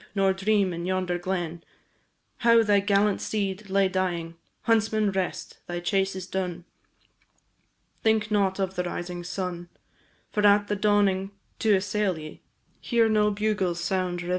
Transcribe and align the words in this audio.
nor 0.15 0.33
dream 0.33 0.73
in 0.73 0.87
yonder 0.87 1.19
glen, 1.19 1.63
How 2.37 2.63
thy 2.63 2.79
gallant 2.79 3.21
steed 3.21 3.69
lay 3.69 3.87
dying. 3.87 4.33
Huntsman, 4.63 5.11
rest! 5.11 5.59
thy 5.67 5.79
chase 5.79 6.15
is 6.15 6.25
done, 6.25 6.65
Think 8.01 8.31
not 8.31 8.57
of 8.59 8.73
the 8.75 8.83
rising 8.83 9.23
sun, 9.23 9.69
For 10.31 10.43
at 10.43 10.81
dawning 10.81 11.29
to 11.59 11.75
assail 11.75 12.17
ye, 12.17 12.41
Here 12.79 13.07
no 13.07 13.29
bugles 13.29 13.79
sound 13.79 14.21
reveillé. 14.21 14.29